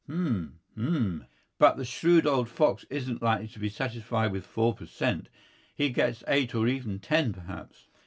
[0.07, 1.27] Hm hm!
[1.59, 5.29] But the shrewd old fox isn't likely to be satisfied with four per cent.
[5.75, 7.85] He gets eight or even ten, perhaps.